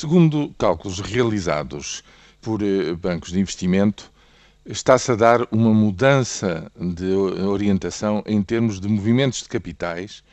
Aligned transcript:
Segundo 0.00 0.54
cálculos 0.56 0.98
realizados 0.98 2.02
por 2.40 2.62
eh, 2.62 2.94
bancos 2.94 3.32
de 3.32 3.38
investimento, 3.38 4.10
está-se 4.64 5.12
a 5.12 5.14
dar 5.14 5.46
uma 5.52 5.74
mudança 5.74 6.72
de 6.74 7.12
orientação 7.12 8.22
em 8.24 8.42
termos 8.42 8.80
de 8.80 8.88
movimentos 8.88 9.42
de 9.42 9.48
capitais 9.50 10.24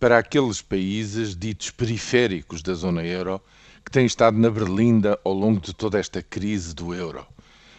para 0.00 0.18
aqueles 0.18 0.60
países 0.60 1.36
ditos 1.36 1.70
periféricos 1.70 2.60
da 2.60 2.74
zona 2.74 3.04
euro 3.04 3.40
que 3.84 3.90
têm 3.92 4.04
estado 4.04 4.36
na 4.36 4.50
berlinda 4.50 5.16
ao 5.24 5.32
longo 5.32 5.60
de 5.60 5.72
toda 5.72 5.96
esta 5.96 6.20
crise 6.20 6.74
do 6.74 6.92
euro. 6.92 7.24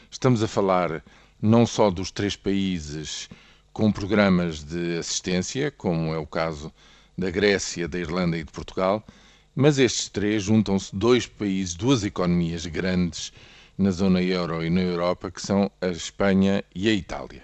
Estamos 0.10 0.42
a 0.42 0.48
falar 0.48 1.04
não 1.42 1.66
só 1.66 1.92
dos 1.92 2.12
três 2.12 2.38
países 2.38 3.28
com 3.74 3.92
programas 3.92 4.64
de 4.64 4.98
assistência, 4.98 5.70
como 5.70 6.14
é 6.14 6.18
o 6.18 6.26
caso 6.26 6.72
da 7.18 7.30
Grécia, 7.30 7.90
da 7.90 8.00
Irlanda 8.00 8.38
e 8.38 8.44
de 8.46 8.52
Portugal, 8.54 9.06
mas 9.56 9.80
estes 9.80 10.10
três 10.10 10.44
juntam-se 10.44 10.96
dois 10.96 11.26
países, 11.26 11.76
duas 11.76 12.04
economias 12.04 12.66
grandes 12.66 13.32
na 13.78 13.92
zona 13.92 14.22
euro 14.22 14.64
e 14.64 14.70
na 14.70 14.82
Europa, 14.82 15.32
que 15.32 15.42
são 15.42 15.72
a 15.82 15.88
Espanha 15.88 16.64
e 16.76 16.90
a 16.90 16.94
Itália. 16.94 17.44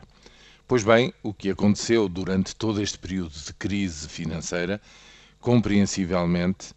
Pois 0.68 0.84
bem, 0.84 1.14
o 1.22 1.34
que 1.34 1.50
aconteceu 1.50 2.10
durante 2.10 2.56
todo 2.56 2.82
este 2.82 2.98
período 2.98 3.32
de 3.32 3.54
crise 3.54 4.10
financeira, 4.10 4.82
compreensivelmente, 5.40 6.74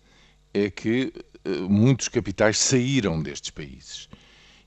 é 0.52 0.70
que 0.70 1.12
eh, 1.45 1.50
muitos 1.69 2.08
capitais 2.08 2.58
saíram 2.58 3.22
destes 3.22 3.50
países. 3.50 4.08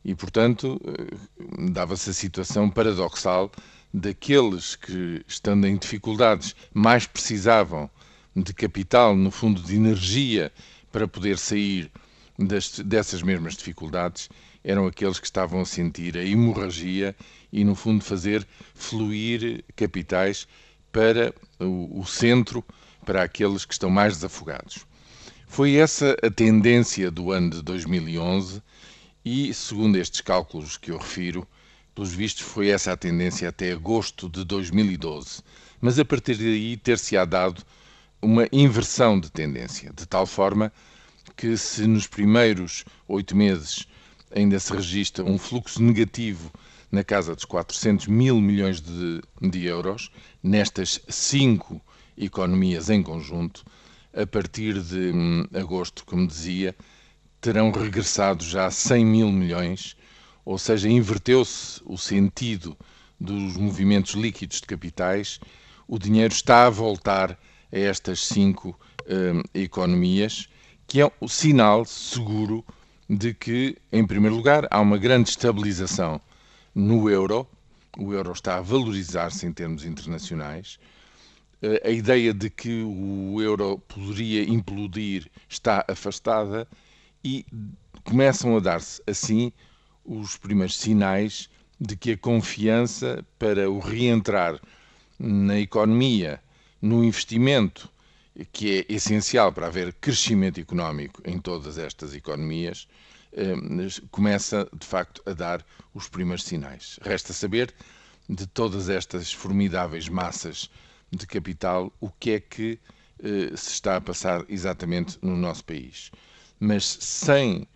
E, 0.04 0.16
portanto, 0.16 0.82
eh, 0.84 1.72
dava-se 1.72 2.10
a 2.10 2.14
situação 2.14 2.70
paradoxal 2.70 3.52
daqueles 3.94 4.76
que, 4.76 5.24
estando 5.28 5.68
em 5.68 5.78
dificuldades, 5.78 6.56
mais 6.74 7.06
precisavam 7.06 7.90
de 8.36 8.54
capital, 8.54 9.16
no 9.16 9.32
fundo 9.32 9.62
de 9.62 9.76
energia, 9.76 10.52
para 10.92 11.08
poder 11.08 11.38
sair 11.38 11.92
das, 12.38 12.80
dessas 12.80 13.22
mesmas 13.22 13.56
dificuldades, 13.56 14.30
eram 14.64 14.86
aqueles 14.86 15.20
que 15.20 15.26
estavam 15.26 15.62
a 15.62 15.66
sentir 15.66 16.18
a 16.18 16.24
hemorragia 16.24 17.16
e, 17.52 17.64
no 17.64 17.76
fundo, 17.76 18.04
fazer 18.04 18.48
fluir 18.74 19.64
capitais 19.76 20.48
para 20.92 21.34
o, 21.60 22.00
o 22.00 22.06
centro, 22.06 22.64
para 23.06 23.24
aqueles 23.24 23.66
que 23.66 23.74
estão 23.74 23.90
mais 23.90 24.16
desafogados. 24.16 24.86
Foi 25.48 25.76
essa 25.76 26.16
a 26.24 26.30
tendência 26.30 27.10
do 27.12 27.32
ano 27.32 27.50
de 27.50 27.62
2011 27.62 28.62
e, 29.26 29.54
segundo 29.54 29.98
estes 29.98 30.22
cálculos 30.22 30.78
que 30.78 30.92
eu 30.92 30.98
refiro, 30.98 31.48
pelos 31.94 32.14
vistos 32.14 32.44
foi 32.44 32.70
essa 32.70 32.94
a 32.94 32.98
tendência 32.98 33.50
até 33.50 33.72
agosto 33.72 34.30
de 34.30 34.46
2012. 34.46 35.42
Mas 35.80 36.00
a 36.00 36.06
partir 36.06 36.36
daí 36.36 36.78
ter-se-á 36.78 37.26
dado 37.26 37.64
uma 38.22 38.48
inversão 38.52 39.20
de 39.20 39.32
tendência, 39.32 39.92
de 39.96 40.06
tal 40.06 40.26
forma 40.26 40.72
que 41.36 41.58
se 41.58 41.88
nos 41.88 42.08
primeiros 42.08 42.86
oito 43.08 43.36
meses 43.36 43.88
ainda 44.34 44.60
se 44.60 44.72
registra 44.72 45.26
um 45.26 45.38
fluxo 45.38 45.82
negativo 45.82 46.52
na 46.92 47.04
casa 47.04 47.34
dos 47.34 47.46
400 47.46 48.08
mil 48.08 48.40
milhões 48.40 48.82
de, 48.82 49.22
de 49.42 49.66
euros, 49.66 50.12
nestas 50.44 51.02
cinco 51.10 51.82
economias 52.18 52.90
em 52.90 53.02
conjunto, 53.02 53.64
a 54.14 54.28
partir 54.28 54.80
de 54.82 55.12
hum, 55.12 55.46
agosto, 55.54 56.06
como 56.06 56.28
dizia, 56.28 56.76
terão 57.40 57.72
regressado 57.72 58.44
já 58.44 58.66
a 58.68 58.72
100 58.72 59.06
mil 59.06 59.32
milhões, 59.32 59.96
ou 60.44 60.58
seja, 60.58 60.90
inverteu-se 60.90 61.82
o 61.86 61.98
sentido 61.98 62.78
dos 63.20 63.56
movimentos 63.56 64.14
líquidos 64.14 64.60
de 64.60 64.68
capitais, 64.68 65.40
o 65.88 65.98
dinheiro 65.98 66.34
está 66.34 66.66
a 66.66 66.70
voltar 66.70 67.38
a 67.72 67.78
estas 67.78 68.26
cinco 68.26 68.70
uh, 69.02 69.50
economias, 69.54 70.50
que 70.88 71.02
é 71.02 71.12
o 71.20 71.28
sinal 71.28 71.86
seguro 71.86 72.66
de 73.10 73.34
que, 73.34 73.78
em 73.92 74.06
primeiro 74.06 74.36
lugar, 74.36 74.68
há 74.70 74.80
uma 74.80 74.98
grande 74.98 75.30
estabilização 75.30 76.20
no 76.74 77.10
euro, 77.10 77.48
o 77.98 78.14
euro 78.14 78.32
está 78.32 78.58
a 78.58 78.62
valorizar-se 78.62 79.46
em 79.46 79.52
termos 79.52 79.86
internacionais. 79.86 80.80
Uh, 81.62 81.88
a 81.88 81.90
ideia 81.90 82.34
de 82.34 82.50
que 82.50 82.84
o 82.84 83.42
euro 83.42 83.80
poderia 83.80 84.44
implodir 84.44 85.28
está 85.48 85.86
afastada 85.88 86.68
e 87.24 87.46
começam 88.04 88.58
a 88.58 88.60
dar-se 88.60 89.02
assim 89.06 89.52
os 90.04 90.38
primeiros 90.38 90.78
sinais 90.78 91.50
de 91.80 91.96
que 91.96 92.12
a 92.12 92.18
confiança 92.18 93.26
para 93.40 93.70
o 93.70 93.80
reentrar 93.80 94.60
na 95.20 95.60
economia 95.60 96.42
no 96.82 97.04
investimento, 97.04 97.90
que 98.52 98.80
é 98.80 98.94
essencial 98.94 99.52
para 99.52 99.68
haver 99.68 99.94
crescimento 99.94 100.60
económico 100.60 101.22
em 101.26 101.38
todas 101.38 101.78
estas 101.78 102.16
economias, 102.16 102.88
eh, 103.34 103.56
começa 104.10 104.68
de 104.74 104.86
facto 104.86 105.22
a 105.26 105.34
dar 105.34 105.66
os 105.94 106.10
primeiros 106.10 106.44
sinais. 106.44 107.00
Resta 107.02 107.34
saber 107.34 107.74
de 108.28 108.48
todas 108.48 108.90
estas 108.90 109.32
formidáveis 109.32 110.10
massas 110.10 110.70
de 111.12 111.28
capital 111.28 111.92
o 112.00 112.10
que 112.10 112.32
é 112.32 112.40
que 112.40 112.80
eh, 113.24 113.56
se 113.56 113.72
está 113.72 113.98
a 113.98 114.02
passar 114.02 114.44
exatamente 114.50 115.20
no 115.22 115.36
nosso 115.38 115.64
país. 115.64 116.12
Mas 116.60 116.86
sem 116.86 117.68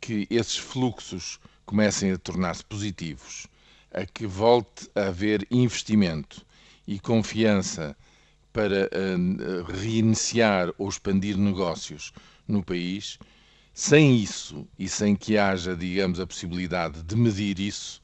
que 0.00 0.26
esses 0.30 0.56
fluxos 0.56 1.40
comecem 1.66 2.12
a 2.12 2.18
tornar-se 2.18 2.64
positivos, 2.64 3.46
a 3.92 4.06
que 4.06 4.26
volte 4.26 4.88
a 4.94 5.08
haver 5.08 5.46
investimento 5.50 6.46
e 6.86 6.98
confiança 6.98 7.96
para 8.58 8.90
uh, 8.90 9.62
reiniciar 9.70 10.74
ou 10.78 10.88
expandir 10.88 11.36
negócios 11.36 12.12
no 12.48 12.60
país, 12.60 13.16
sem 13.72 14.16
isso 14.16 14.66
e 14.76 14.88
sem 14.88 15.14
que 15.14 15.38
haja, 15.38 15.76
digamos, 15.76 16.18
a 16.18 16.26
possibilidade 16.26 17.04
de 17.04 17.14
medir 17.14 17.60
isso, 17.60 18.02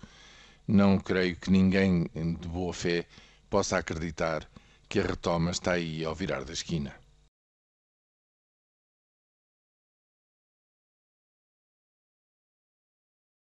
não 0.69 0.97
creio 0.97 1.35
que 1.35 1.51
ninguém 1.51 2.09
de 2.15 2.47
boa 2.47 2.73
fé 2.73 3.05
possa 3.51 3.79
acreditar 3.79 4.49
que 4.89 5.01
a 5.01 5.03
retoma 5.03 5.51
está 5.51 5.73
aí 5.73 6.05
ao 6.05 6.15
virar 6.15 6.45
da 6.45 6.53
esquina. 6.53 6.95